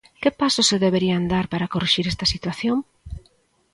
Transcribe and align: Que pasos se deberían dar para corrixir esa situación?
Que 0.21 0.31
pasos 0.41 0.65
se 0.71 0.77
deberían 0.85 1.23
dar 1.33 1.45
para 1.51 1.69
corrixir 1.73 2.05
esa 2.07 2.31
situación? 2.33 2.77